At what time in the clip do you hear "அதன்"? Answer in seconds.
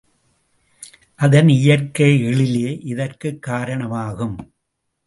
1.15-1.49